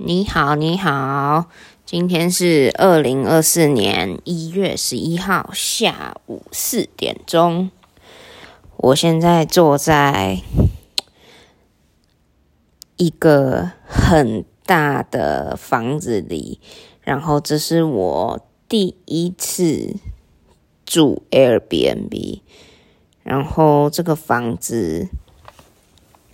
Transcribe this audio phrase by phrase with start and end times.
[0.00, 1.46] 你好，你好，
[1.84, 7.72] 今天是二零二四年一月十一号下午四点钟。
[8.76, 10.40] 我现在坐在
[12.96, 16.60] 一个很大的房子里，
[17.00, 19.96] 然后这是我第一次
[20.86, 22.42] 住 Airbnb，
[23.24, 25.08] 然后这个房子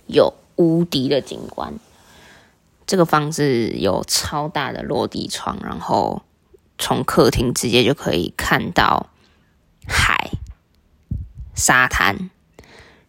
[0.05, 1.73] 有无敌的景观。
[2.87, 6.23] 这个房子有超大的落地窗，然后
[6.77, 9.09] 从客厅直接就可以看到
[9.87, 10.31] 海、
[11.55, 12.29] 沙滩。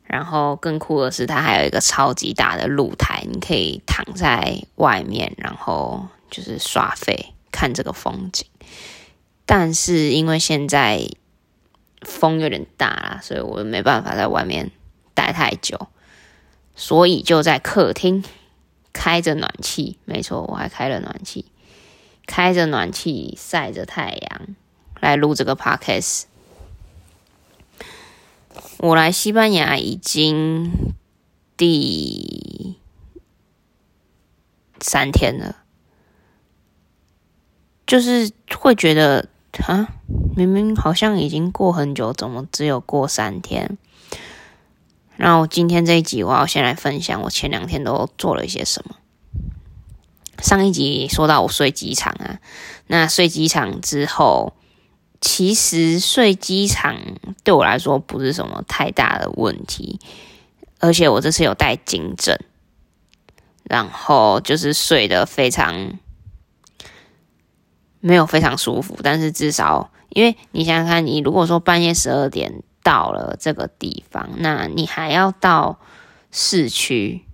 [0.04, 8.46] 然后更酷的是，它还有一个超级大的露台，你可以躺在外面，然后就是耍废看这个风景。
[9.44, 11.08] 但是因为现在
[12.02, 14.70] 风有点大啦，所以我没办法在外面
[15.12, 15.88] 待太久，
[16.76, 18.22] 所以就在客厅。
[18.96, 21.44] 开着暖气，没错，我还开了暖气，
[22.26, 24.56] 开着暖气晒着太阳
[25.00, 26.22] 来录这个 podcast。
[28.78, 30.94] 我来西班牙已经
[31.58, 32.78] 第
[34.80, 35.56] 三天了，
[37.86, 39.28] 就是会觉得
[39.66, 39.88] 啊，
[40.34, 43.76] 明明好像已经过很久，怎么只有过三天？
[45.16, 48.96] 然后今天这一集，我要先来分享我前两天都做了一些什么。
[50.42, 52.38] 上一集说到我睡机场啊，
[52.88, 54.52] 那睡机场之后，
[55.22, 56.94] 其实睡机场
[57.42, 59.98] 对我来说不是什么太大的问题，
[60.78, 62.38] 而且我这次有带颈枕，
[63.64, 65.94] 然后就是睡得非常
[68.00, 72.62] 没有非常舒服，但是至少因为你想想看，你如果说半夜十二点。
[72.86, 75.80] 到了这个地方，那你还要到
[76.30, 77.24] 市区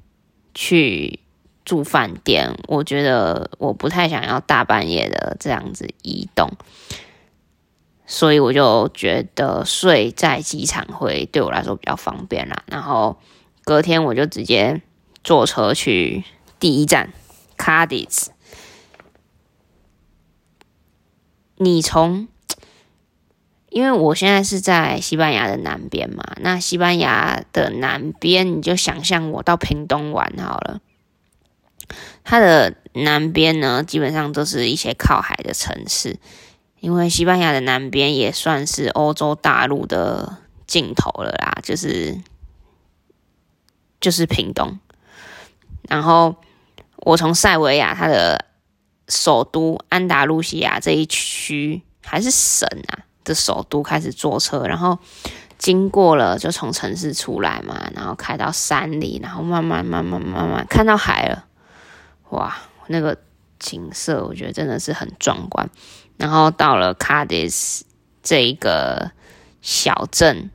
[0.54, 1.20] 去
[1.62, 6.52] 住饭店，我觉得我不太想要大半夜的这样子移动，
[8.06, 12.62] 所以我就觉得睡在机场会对我来说比较方便啦。
[12.64, 13.18] 然后
[13.62, 14.80] 隔天我就直接
[15.22, 16.24] 坐车去
[16.58, 17.12] 第一站
[17.58, 18.30] 卡迪斯，
[21.56, 22.26] 你从。
[23.72, 30.82] 因为我现在是在西班牙的南边嘛，那西班牙的南边，你就想象我到屏东玩好了。
[32.22, 36.18] 它的南边呢，基本上都是一些靠海的城市，
[36.80, 42.20] 因为西班牙的南边也算是欧洲大陆的尽头了啦，就是
[44.02, 44.78] 就是屏东。
[45.88, 46.36] 然后
[46.96, 48.44] 我从塞维亚，它的
[49.08, 53.08] 首都安达卢西亚这一区还是省啊。
[53.24, 54.98] 的首都开始坐车，然后
[55.58, 61.44] 经过了，就从城市出来嘛，然后开到山里，然后慢慢慢慢慢慢看到海了，
[62.30, 62.56] 哇，
[62.88, 63.16] 那个
[63.58, 65.70] 景色我觉得真的是很壮观。
[66.16, 67.84] 然后到了卡迪斯
[68.22, 69.12] 这一个
[69.60, 70.50] 小镇，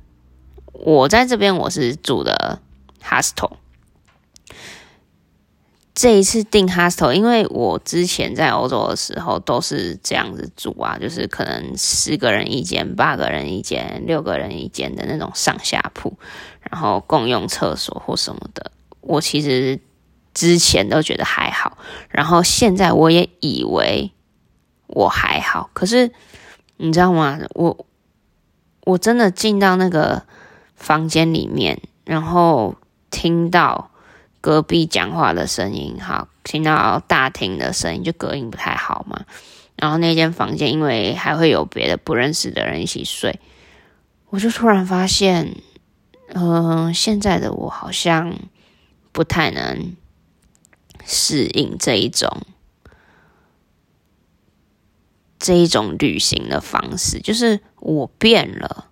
[0.74, 2.60] 我在这边我是住的
[3.02, 3.54] hostel。
[5.98, 16.14] 这一次订 hostel，因为我之前在欧洲的时候都是这样子住啊，就是可能十个人一间、八个人一间、六个人一间的那种上下铺，
[16.70, 18.72] 然后共用厕所或什么的。
[19.02, 19.80] 我其实
[20.36, 24.12] 之前都觉得还好，然后现在我也以为
[24.86, 26.12] 我还好，可是
[26.76, 27.40] 你知道吗？
[27.56, 27.88] 我
[28.84, 30.22] 我真的进到那个
[30.76, 32.76] 房间里面，然后
[33.10, 33.90] 听到。
[34.48, 39.26] 隔壁讲话的声音，好，听到大厅的声音，就隔音不太好嘛。
[39.76, 43.42] 然后那间房间，因为还会有别的不认识的人一起睡，
[44.30, 45.58] 我就突然发现，
[46.30, 48.40] 嗯、现在的我好像
[49.12, 49.98] 不太能
[51.06, 52.44] 适应这一种
[55.38, 58.86] 这一种旅行的方式，就是我变了。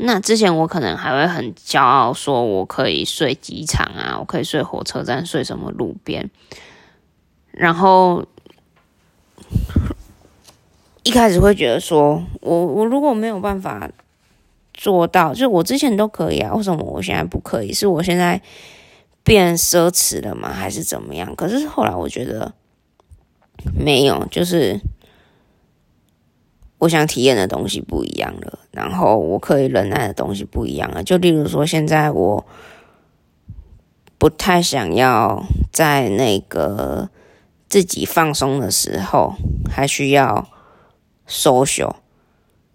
[0.00, 6.30] 那之前我可能还会很骄傲，说我可以睡机场啊，我可以睡火车站，睡什么路边。
[7.50, 8.24] 然后
[11.02, 13.90] 一开始会觉得说，我我如果没有办法
[14.72, 17.72] 做到，就我之前都可以啊，为什么我现在不可以？
[17.72, 18.40] 是我现在
[19.24, 20.52] 变奢侈了吗？
[20.52, 21.34] 还是怎么样？
[21.34, 22.54] 可是后来我觉得
[23.74, 24.80] 没有，就是。
[26.78, 31.02] 我想体验的东西不一样了，然后我可以忍耐的东西不一样了。
[31.02, 32.46] 就例如说，现在我
[34.16, 35.42] 不太想要
[35.72, 37.10] 在那个
[37.68, 39.34] 自己放松的时候
[39.68, 40.48] 还需要
[41.28, 41.96] social。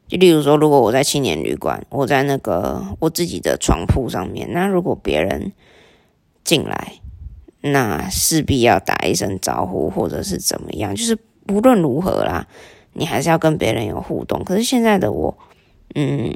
[0.07, 5.53] 就例如说，如果我在青年旅馆，我在那个我自己的床铺上面，那如果别人
[6.43, 6.99] 进来，
[7.61, 11.17] 那势必要打一声招呼，或者是怎么样，就是
[11.47, 12.45] 无论如何啦，
[12.93, 14.43] 你还是要跟别人有互动。
[14.43, 15.37] 可是现在的我，
[15.95, 16.33] 嗯，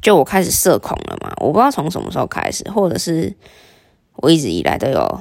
[0.00, 3.34] 就我开始社恐了嘛，我不知道从什么时候开始，或者是
[4.14, 5.20] 我一直以来都有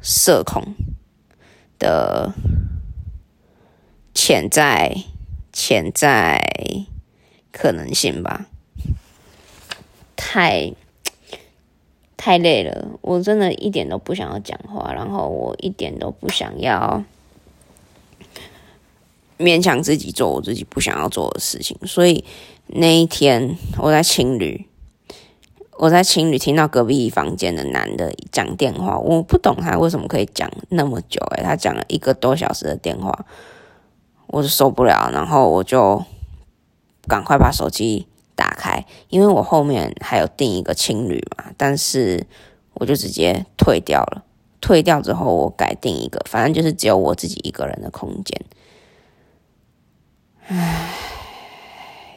[0.00, 0.74] 社恐
[1.78, 2.32] 的
[4.14, 4.96] 潜在
[5.52, 6.40] 潜在
[7.52, 8.46] 可能性吧，
[10.16, 10.72] 太。
[12.22, 17.02] 太累了，我真的一点都不想要讲话，然后我一点都不想要
[19.40, 21.76] 勉强自己做我自己不想要做的事情。
[21.86, 22.24] 所以
[22.66, 24.66] 那一天我在青旅，
[25.78, 33.24] 我在青旅听到隔壁房间的男的讲电话，我不懂他为什么可以讲那么久，诶，他讲了一个多小时的电话，
[34.26, 36.04] 我就受不了，然后我就
[37.08, 38.06] 赶快把手机。
[38.36, 42.26] 打开，因为我后面还有订一个青旅嘛，但是
[42.72, 44.24] 我就直接退掉了。
[44.62, 48.40] 退掉之后，我改订一个，反正就是只有我自己一个人的空间。
[50.52, 50.90] 唉，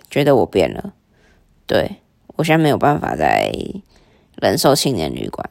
[0.09, 0.93] 觉得我变了，
[1.67, 1.97] 对，
[2.35, 3.51] 我现在没有办法再
[4.37, 5.47] 忍受青年旅馆。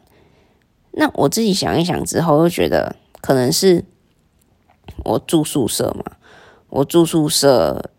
[0.90, 3.84] 那我自己想一想之后，又觉得可能是
[5.04, 6.16] 我住宿舍嘛，
[6.68, 7.90] 我住宿舍。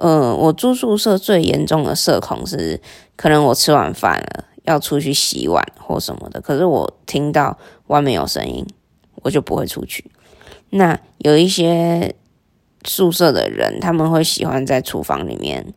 [0.00, 2.80] 嗯，我住宿舍最严重的社恐是，
[3.14, 7.56] 可能我吃完饭了要出去洗碗或什么的，可是我听到
[7.88, 8.66] 外面有声音，
[9.22, 10.10] 我就不会出去。
[10.70, 12.16] 那有一些
[12.84, 15.74] 宿舍的人，他们会喜欢在厨房里面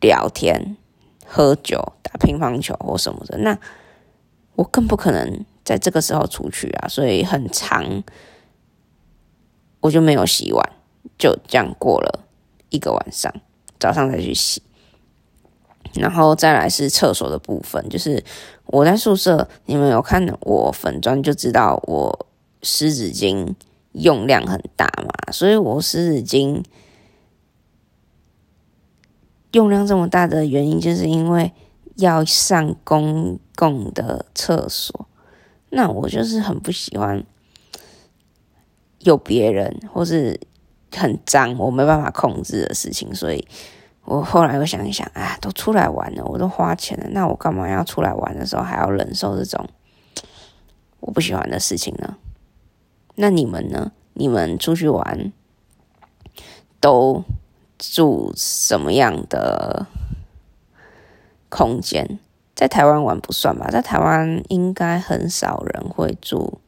[0.00, 0.76] 聊天、
[1.26, 3.58] 喝酒、打乒乓球或什么的，那
[4.54, 8.02] 我更不可能在这个时候出去啊，所以很长，
[9.80, 10.72] 我就没有洗碗，
[11.18, 12.24] 就这样过了。
[12.70, 13.32] 一个晚上，
[13.80, 14.62] 早上再去洗，
[15.94, 18.22] 然后再来是厕所的部分，就是
[18.66, 22.26] 我在宿舍，你们有看我粉专就知道我
[22.62, 23.54] 湿纸巾
[24.00, 26.62] 用量很大嘛，所以我湿纸巾
[29.52, 31.52] 用量这么大的原因，就是因为
[31.96, 35.08] 要上公共的厕所，
[35.70, 37.24] 那我就是很不喜欢
[39.00, 40.40] 有别人或是。
[40.90, 43.46] 很脏，我没办法控制的事情，所以
[44.06, 49.68] 我后来又想一想，啊，都出来玩了，我都花钱了，那我干嘛要出来玩的时候还要忍受这种
[51.00, 52.16] 我不喜欢的事情呢？
[53.20, 53.90] 那你们呢？
[54.14, 55.32] 你们出去玩
[56.80, 57.24] 都
[57.76, 59.88] 住什么样的
[61.48, 62.20] 空间？
[62.54, 66.60] 在台湾玩不算吧，在台湾应该很少人会住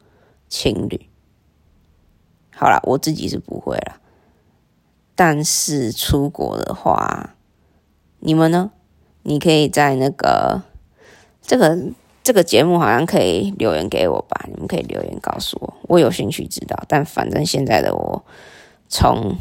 [0.49, 1.09] 情侣。
[2.53, 4.01] 好啦，我自己是不会啦。
[5.15, 7.37] 但是出国的话，
[8.19, 8.73] 你们呢？
[9.23, 10.63] 你可以在那个
[11.41, 11.79] 这个
[12.23, 14.45] 这个节目好像可以留言给我吧？
[14.47, 16.83] 你们可以留言告诉我，我有兴趣知道。
[16.87, 18.25] 但反正现在的我，
[18.89, 19.35] 从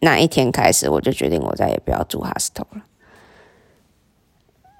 [0.00, 2.82] 那一天开始，我就决定我再也不要住 hostel 了。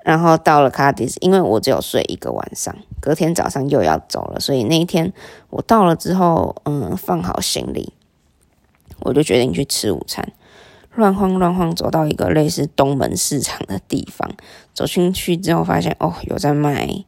[0.04, 5.12] 然后到了卡迪斯，因为我只有睡一个晚上，隔天早上又要走了，所以那一天
[5.50, 7.92] 我到了之后，嗯，放好行李。
[9.00, 10.32] 我就决定去吃午餐，
[10.96, 14.30] 乱晃乱晃走到一个类似东门市场的地方，
[14.74, 17.04] 走进去之后发现哦，有在卖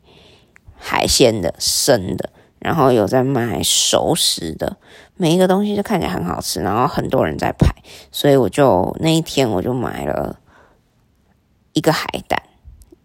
[0.77, 4.77] 海鲜的生的，然后有在卖熟食的，
[5.17, 7.75] 每一个东西都看起来很好吃，然后很多人在排，
[8.13, 10.39] 所以我就那一天我就买了
[11.73, 12.43] 一个海胆，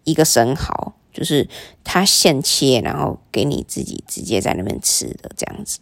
[0.04, 1.48] 一个生蚝，就是
[1.82, 5.80] 他现切，然后给你自己直接在那边吃的这样子。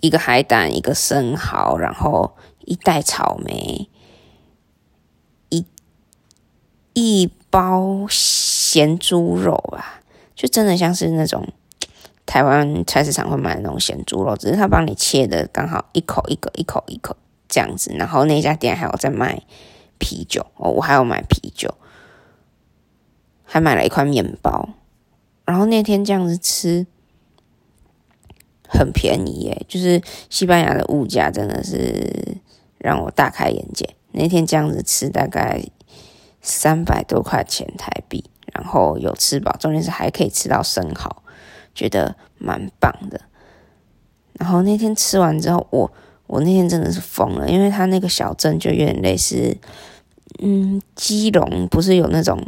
[0.00, 2.36] 一个海胆，一个生蚝，然后
[2.70, 3.90] 一袋草莓，
[5.48, 5.66] 一
[6.92, 10.00] 一包咸猪肉啊，
[10.36, 11.48] 就真的像是那种
[12.24, 17.16] 台湾菜市场会买的那种咸猪肉，只是他帮你切的刚好一口一个，一口一口
[17.48, 17.92] 这样子。
[17.96, 19.42] 然后那家店还有在卖
[19.98, 21.74] 啤酒哦，我还要买啤酒，
[23.42, 24.68] 还买了一块面包。
[25.44, 26.86] 然后那天这样子吃。
[28.72, 32.36] 很便宜耶，就是西班牙的物价真的是
[32.80, 33.88] 让我大开眼界。
[34.10, 35.62] 那天这样子吃大概
[36.42, 41.22] 三百多块钱台币，然后有吃饱，重点是还可以吃到生蚝，
[41.74, 43.20] 觉得蛮棒的。
[44.32, 45.92] 然后那天吃完之后，我
[46.26, 49.56] 我那天真的是疯了，因为他那个小镇就有点类似，
[50.40, 52.44] 嗯，基隆不是有那种。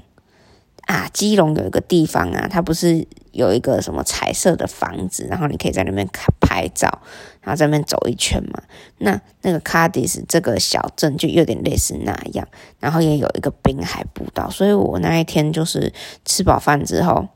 [0.87, 7.01] 啊，基隆有一个地方啊，它不是有一个什么彩色的房子，然后你可以在那边看拍照，
[7.41, 8.63] 然后在那边走一圈嘛。
[8.99, 12.47] 那那个卡迪斯这个小镇就有点类似那样，
[12.81, 15.93] 然后也有一个滨海步道，所以我那一天就是
[16.25, 17.29] 吃饱饭之后，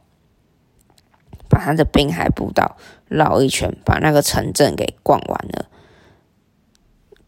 [1.49, 2.77] 把它的滨海步道
[3.07, 5.67] 绕一圈，把那个城镇给逛完了。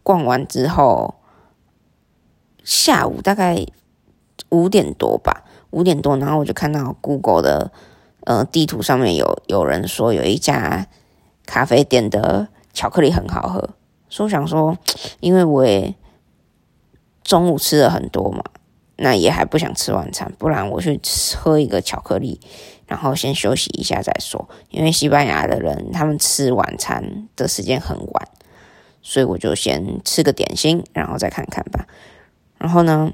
[0.02, 1.14] 逛完之后，
[2.64, 3.64] 下午大概
[4.48, 7.72] 五点多吧，五点多，然后我就看到 Google 的
[8.24, 10.86] 呃地图上面有有人说有一家
[11.46, 13.70] 咖啡店的巧克力很好喝，
[14.08, 14.76] 所以我想说，
[15.20, 15.94] 因为我也
[17.22, 18.42] 中午吃了很多嘛。
[19.00, 21.00] 那也还不想吃晚餐，不然我去
[21.36, 22.40] 喝一个巧克力，
[22.84, 24.48] 然后先休息一下再说。
[24.70, 28.28] 因为西班牙的人他们吃晚餐的时间很晚，
[29.00, 31.86] 所以我就先吃个点心，然后再看看吧。
[32.58, 33.12] 然后呢，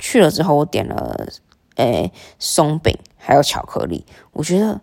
[0.00, 1.28] 去了之后我点了
[1.76, 4.80] 诶松饼还有巧克力，我觉得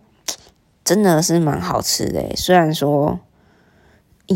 [0.82, 2.34] 真的是蛮好吃的。
[2.34, 3.18] 虽然说。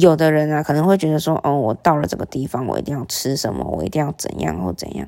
[0.00, 5.06] 有的人啊，可能会觉得说，哦，我到了这个地方，我一定要吃什么，我一定要怎样或怎样。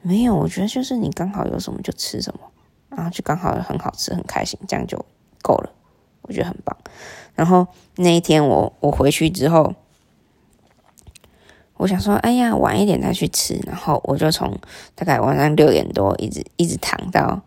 [0.00, 2.40] 没有，我觉得就是你刚好有什么就吃什么，
[2.90, 5.04] 然后就刚好很好吃，很开心，这样就
[5.42, 5.72] 够了。
[6.20, 6.76] 我觉得很棒。
[7.34, 7.66] 然后
[7.96, 9.74] 那一天我我回去之后，
[11.82, 13.58] 我想说，哎呀，晚一点再去吃。
[13.66, 14.56] 然后我就从
[14.94, 17.42] 大概晚上六点多一直一直躺到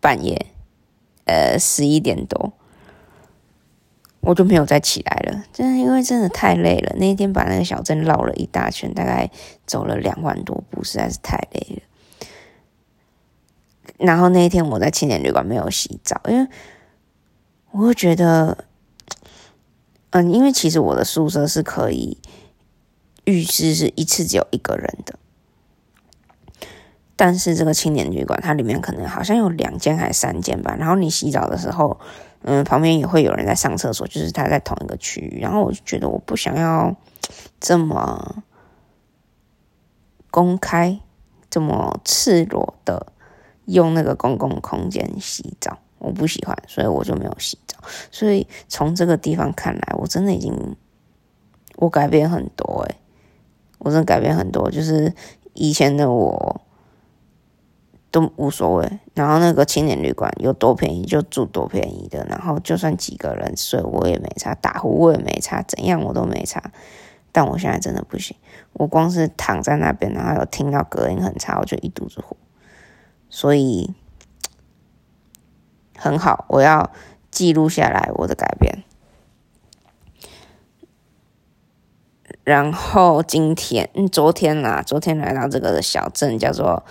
[0.00, 0.46] 半夜，
[1.26, 2.54] 呃，十一点多。
[4.20, 6.94] 我就没有再起来了，真的，因为真的太累了。
[6.96, 9.30] 那一天把那个小镇绕了一大圈，大概
[9.66, 11.82] 走了两万多步，实在是太累了。
[13.98, 16.48] 然后那一天我在青年旅馆没有洗澡，因为
[17.72, 18.64] 我会觉得，
[20.10, 22.16] 嗯，因为其实我的宿舍是可以
[23.30, 25.18] 浴室是一次只有一个人的，
[27.16, 30.76] 但是这个青年旅馆它里面可能好像有两间还是三间吧。
[30.78, 32.00] 然后你洗澡的时候。
[32.42, 35.40] 嗯，旁边也会有人在上厕所，就是他在同一个区域。
[35.42, 36.96] 然后我就觉得我不想要
[37.60, 38.42] 这么
[40.30, 40.98] 公开、
[41.50, 43.12] 这么赤裸的
[43.66, 47.76] 用那个公共空间洗澡，我不喜欢，所以我就没有洗澡。
[48.10, 50.74] 所以从这个地方看来，我真的已经
[51.76, 52.96] 我改变很多诶，
[53.80, 55.12] 我真的改变很多，就是
[55.52, 56.60] 以前的我。
[58.12, 66.72] 都无所谓，然后那个青年旅馆有多便宜就住多便宜的，然后就算几个人睡我也没差，打呼我也没差，怎样我都没差。
[67.30, 68.36] 但我现在真的不行，
[68.72, 72.36] 我光是躺在那边，然后有听到隔音很差，我就一肚子火。
[73.28, 73.94] 所以
[75.96, 76.90] 很好，我要
[77.30, 78.82] 记录下来我的改变。
[82.44, 86.84] 然后今天，嗯，昨天啦，昨天来到这个小镇叫做。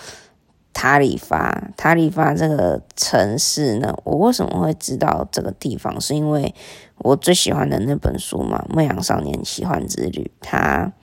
[0.71, 5.99] 塔里发，塔里发这个城市呢，我为什么会知道这个地方？
[5.99, 6.53] 是因为
[6.99, 10.93] 我最喜欢的那本书嘛，《牧羊少年奇幻之旅》，它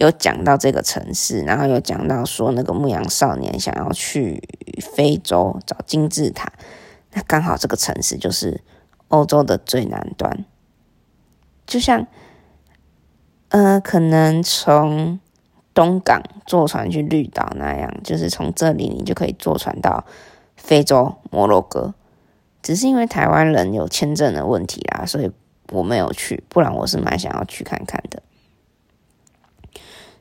[0.00, 4.42] 有讲到这个城市，然后有讲到说那个牧羊少年想要去
[4.80, 6.50] 非洲找金字塔，
[7.12, 8.62] 那刚好这个城市就是
[9.08, 10.46] 欧洲的最南端，
[11.66, 12.06] 就像，
[13.48, 15.20] 呃，可能从。
[15.74, 20.04] 东港坐船去绿岛那样，就是从这里你就可以坐船到
[20.56, 21.94] 非洲摩洛哥。
[22.60, 25.30] 只是因为台湾人有签证的问题啦，所以
[25.70, 28.20] 我没有去，不然我是蛮想要去看看的。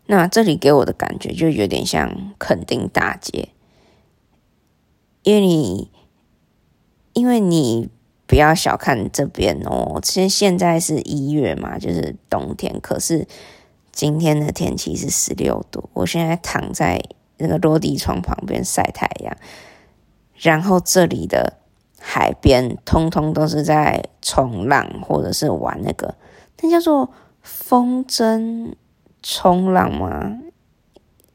[0.06, 3.50] 那这里给我的感觉就有点像垦丁大街，
[5.24, 5.90] 因为你，
[7.14, 7.90] 因为你
[8.28, 13.28] 不要小看这边哦，其实现在是一月嘛，就是冬天，可是。
[13.90, 17.02] 今天的天气是十六度，我现在躺在
[17.38, 19.36] 那个落地窗旁边晒太阳，
[20.36, 21.58] 然后这里的
[22.00, 26.14] 海边通通都是在冲浪或者是玩那个，
[26.62, 28.76] 那叫做风筝
[29.24, 30.38] 冲浪吗？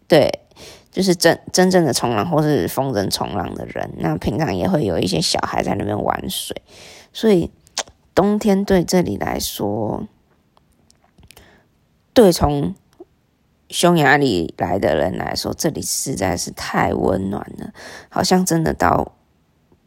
[0.06, 0.41] 对，
[0.92, 3.90] 就是真真正的冲浪或是风筝冲浪的人。
[3.96, 6.62] 那平常也会有一些小孩在那边玩水，
[7.12, 7.50] 所以
[8.14, 10.06] 冬天对这里来说。
[12.14, 12.74] 对，从
[13.70, 17.72] 匈牙利来的人来说，这里实在是太温暖了，
[18.10, 19.14] 好像真的到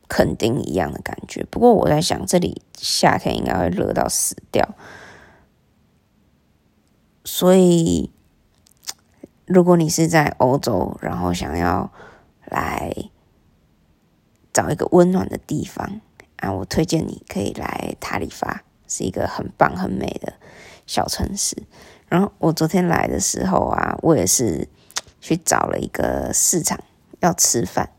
[0.07, 1.45] 垦丁一样的感觉。
[1.51, 4.67] 不过我在想，这里夏天应该会热到死掉。
[7.24, 8.09] 所以，
[9.45, 11.91] 如果你是在欧洲，然后想要
[12.45, 12.91] 来
[14.51, 16.01] 找一个温暖的地方
[16.37, 20.33] 啊，我推荐你可以来塔里法，是一个很棒、很美的
[20.87, 21.55] 小城市。
[22.07, 24.67] 然后我昨天来的时候啊，我也是
[25.19, 26.79] 去找了一个市场
[27.19, 27.89] 要吃饭。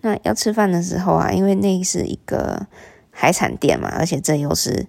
[0.00, 2.66] 那要吃饭的时候啊，因为那是一个
[3.10, 4.86] 海产店嘛，而且这又是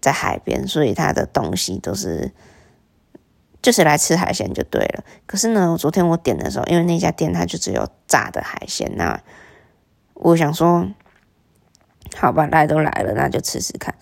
[0.00, 2.32] 在海边，所以它的东西都是
[3.66, 5.02] 就是来吃海鲜就对了。
[5.26, 9.20] 可是呢，我昨天我点的时候，因为那家店它就只有炸的海鲜，那
[10.14, 10.86] 我想说，
[12.14, 13.96] 好吧，来都来了，那就吃吃看。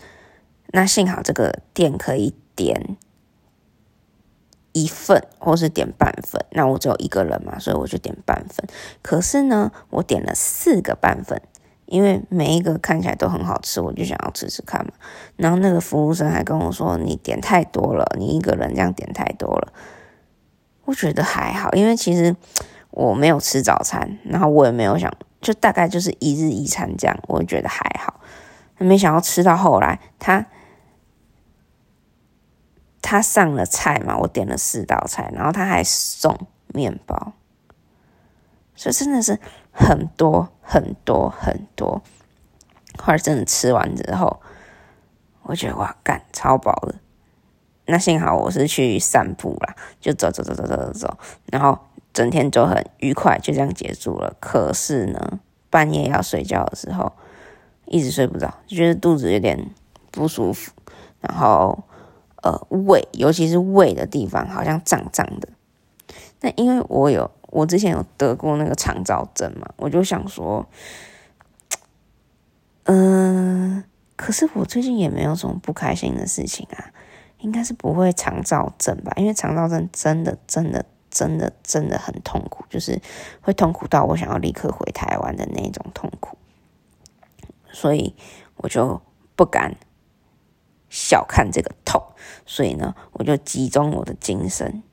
[0.67, 2.99] 那幸好这个店可以点
[4.73, 6.45] 一份，或是点半份。
[6.51, 8.69] 那我只有一个人嘛，所以我就点半份。
[9.01, 11.41] 可是呢，我点了四个半份，
[11.87, 14.93] 因为每一个看起来都很好吃，我就想要吃吃看嘛。
[15.37, 19.73] 然后那个服务生还跟我说：“你点太多了，你一个人这样点太多了。”
[20.87, 22.35] 我觉得还好，因为其实
[22.91, 28.21] 我没有吃早餐，然后我也没有想，就大概就是一日一餐这样，我觉得还好。
[28.79, 30.47] 没想到吃到后来，他。
[33.07, 36.35] 他上了菜嘛，我点了四道菜，然后他还送
[36.69, 37.35] 面包，
[38.75, 39.39] 所以真的是
[39.73, 42.03] 很多很多很多。
[42.99, 44.41] 后来真的吃完之后，
[45.43, 46.95] 我觉得哇，干超饱了。
[47.87, 51.79] 那幸好我是去散步啦，就走走走走走走走，然后
[52.13, 54.35] 整天就很愉快，就这样结束了。
[54.41, 55.41] 可是呢，
[55.71, 57.13] 半夜要睡觉的时候，
[57.87, 59.71] 一直睡不着，就觉得肚子有点
[60.11, 60.73] 不舒服，
[61.21, 61.85] 然后。
[62.45, 65.49] 呃，胃，尤其是胃的地方，好像胀胀的。
[66.43, 70.67] 那因为我有，我之前有得过那个肠燥症嘛，我就想说，
[72.83, 73.85] 嗯、
[74.17, 76.91] 可是我最近也没有什么不开心的事情啊，
[77.39, 79.13] 应该是不会肠燥症吧？
[79.17, 83.01] 因为肠燥症真的、真的、真的、真的很痛苦，就是
[83.41, 86.37] 会痛苦到我想要立刻回台湾的那种痛苦，
[87.71, 88.15] 所以
[88.57, 89.01] 我就
[89.37, 89.77] 不敢。
[90.91, 92.01] 小看这个痛，
[92.47, 94.85] 所以呢，我就集中我的精神，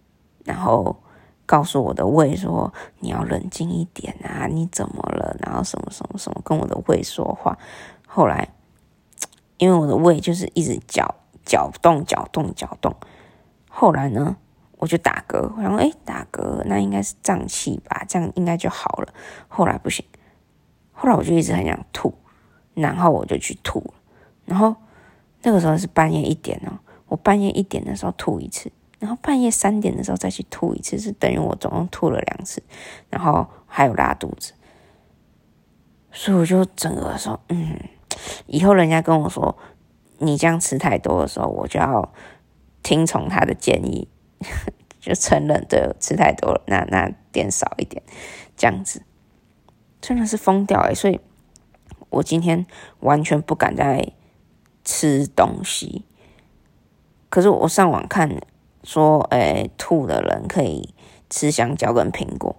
[0.44, 1.03] 然后
[1.51, 7.58] 告诉我的胃说：“你要冷静一点啊，你怎么了？”然后什么什么什么跟我的胃说话。
[8.08, 8.48] 后来，
[9.58, 12.96] 因为我的胃就是一直搅搅动、搅动、搅动。
[13.67, 14.38] 后来呢，
[14.77, 19.13] 我就打嗝，然后诶，打嗝，那应该是胀气吧，这样应该就好了。
[19.50, 20.05] 后来不行，
[20.93, 22.13] 后来我就一直很想吐，
[22.74, 23.93] 然后我就去吐，
[24.46, 24.74] 然后。
[25.43, 26.77] 那个时候是半夜一点哦，
[27.08, 28.71] 我半夜一点的时候吐一次，
[29.02, 32.64] 然后半夜三点的时候再去吐一次，是等于我总共吐了两次，
[33.10, 34.54] 然后还有拉肚子，
[36.14, 37.78] 所以我就整个说，嗯，
[38.46, 39.58] 以后人家跟我说
[40.20, 42.14] 你这样吃太多的时候，我就要
[42.82, 44.08] 听从他的建议，
[45.02, 48.02] 就承认对，吃太多了，那那点少一点，
[48.56, 49.02] 这样子
[50.00, 51.20] 真的是疯掉欸，所以
[52.10, 52.66] 我今天
[53.02, 54.14] 完全不敢再。
[54.84, 56.06] 吃东西，
[57.30, 58.42] 可是我上网看
[58.84, 60.94] 说，哎、欸，吐的人可以
[61.30, 62.56] 吃香蕉跟苹果，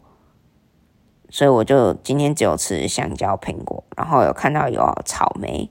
[1.29, 5.71] 所以我就今天只有吃香蕉、苹果，然后有看到有草莓，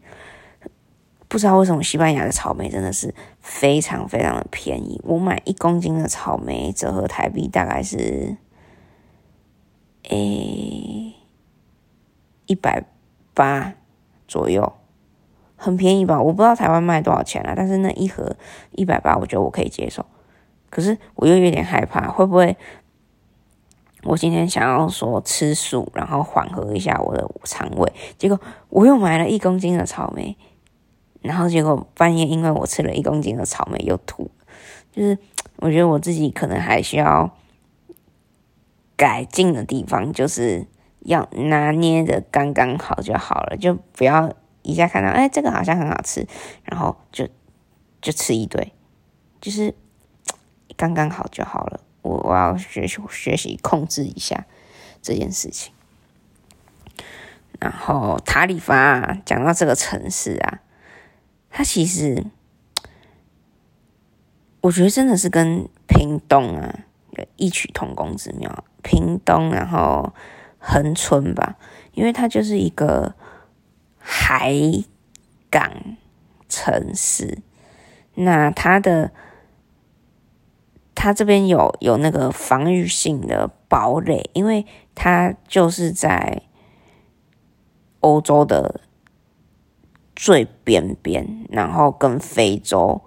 [1.28, 8.36] 不知道为什么西班牙的草莓真的是非常非常的便宜，我买一公斤的草莓折合台币大概是，
[10.10, 11.16] 诶
[12.46, 12.84] 一百
[13.34, 13.74] 八
[14.28, 14.74] 左右。
[15.64, 16.20] 很便宜吧？
[16.20, 18.36] 我不知道台湾卖多少钱啊，但是那一盒
[18.72, 20.04] 一百八，我觉得我可以接受。
[20.72, 22.58] 可是我又有点害怕，会不会
[24.02, 30.36] 我今天想要说吃素，然后缓和一下我的肠胃，结果我又买了一公斤的草莓，
[31.22, 34.32] 然后结果半夜因为我吃了一公斤的草莓又吐，
[34.92, 35.16] 就是
[35.58, 37.30] 我觉得我自己可能还需要
[38.96, 40.66] 改进的地方，就是
[41.02, 44.34] 要拿捏的刚刚好就好了，就不要。
[44.64, 46.24] 一下看到，哎，这个好像很好吃，
[46.66, 47.28] 然后就
[48.00, 48.72] 就吃一堆，
[49.42, 49.74] 就是
[50.78, 51.80] 刚刚好就好了。
[52.02, 54.46] 我我要学习学习控制一下
[55.02, 55.74] 这件事情。
[57.60, 60.60] 然后塔里法啊，讲到这个城市啊，
[61.50, 62.26] 它其实
[64.62, 66.80] 我觉得真的是跟屏东啊
[67.12, 68.64] 有异曲同工之妙。
[68.82, 70.14] 屏东，然后
[70.58, 71.58] 恒春吧，
[71.94, 73.16] 因为它就是一个。
[74.04, 74.52] 海
[75.52, 75.72] 港
[76.50, 77.38] 城市，
[78.16, 79.12] 那它的
[81.02, 86.44] 它这边有有那个防御性的堡垒，因为它就是在
[88.02, 88.82] 欧洲的
[90.16, 93.02] 最边边，然后跟非洲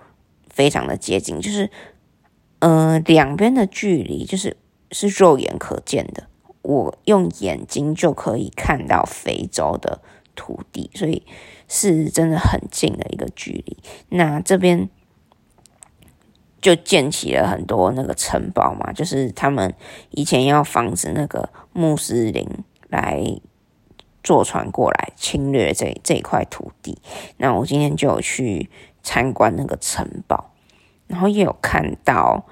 [0.50, 1.70] 非常的接近，就是
[2.58, 4.56] 呃两边的距离就是
[4.90, 6.26] 是肉眼可见的，
[6.62, 10.00] 我用眼睛就可以看到非洲的。
[10.36, 11.24] 土地，所以
[11.68, 13.76] 是真的很近的一个距离。
[14.08, 14.90] 那这边
[16.64, 19.74] 就建起了很多那个城堡嘛，就是他们
[20.12, 22.48] 以前要防止那个穆斯林
[22.88, 23.22] 来
[24.22, 26.96] 坐船过来侵略这这一块土地。
[27.36, 28.70] 那我今天就有去
[29.02, 30.52] 参观那个城堡，
[31.06, 32.46] 然后也有看到，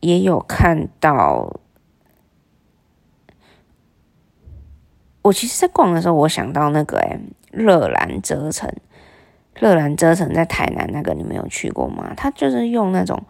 [0.00, 1.58] 也有看到。
[5.22, 7.18] 我其实，在逛的时候，我想到那个诶
[7.50, 8.70] 热兰遮城，
[9.60, 12.12] 热兰遮城在台南那个，你没有去过吗？
[12.16, 13.22] 它就是用那种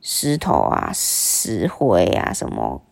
[0.00, 2.82] 石头啊、石灰啊、什么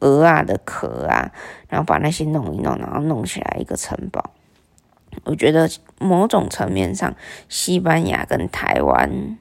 [0.00, 1.32] 鹅啊的壳啊，
[1.68, 4.30] 然后把那些弄一弄，然后弄起来一个城堡。
[5.24, 7.14] 我觉得某种层面上，
[7.48, 9.38] 西班牙跟台湾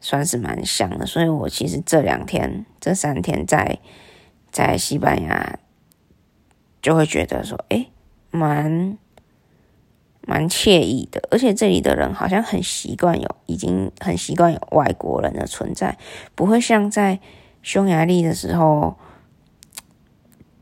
[0.00, 3.78] 算是蛮像的，所以我其实这两天、这三天在
[4.50, 5.58] 在西班牙。
[6.82, 7.90] 就会觉得说，诶，
[8.30, 8.96] 蛮
[10.30, 15.98] 蛮惬意的，而且这里的人好像很习惯有，已经很习惯有外国人的存在，
[16.36, 17.18] 不会像在
[17.62, 18.96] 匈牙利的时候，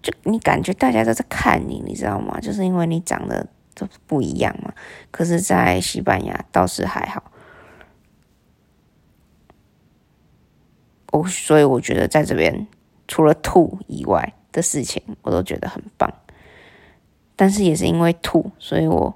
[0.00, 2.40] 就你感觉大家都在看你，你知道吗？
[2.40, 4.72] 就是因为你长得都不一样嘛。
[5.10, 7.30] 可是，在西班牙倒是还好，
[11.12, 12.66] 我所以我觉得在这边
[13.06, 14.32] 除了吐以外。
[14.50, 16.10] 的事情我都觉得很棒，
[17.36, 19.14] 但是也是因为吐，所以我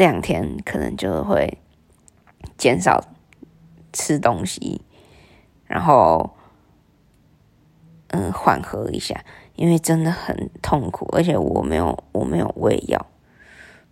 [0.00, 1.58] 这两天可能就会
[2.56, 3.04] 减少
[3.92, 4.80] 吃东西，
[5.66, 6.30] 然后
[8.06, 9.22] 嗯缓和一下，
[9.56, 13.08] 因为真的很痛苦，而且我没有我没有喂药，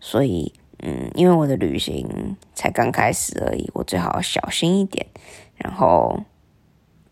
[0.00, 5.08] 所以嗯，因为我的旅行才刚开始而已，我最好小心一点，
[5.56, 6.22] 然后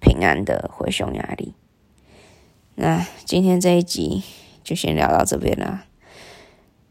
[0.01, 1.55] 平安的回匈牙利。
[2.77, 4.23] 那今天这一集
[4.65, 5.85] 就先聊到这边啦，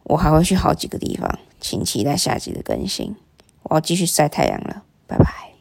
[0.03, 3.15] 我还会去好几个地方，请期待下集的更新。
[3.63, 5.54] 我要继续晒太阳了，拜拜。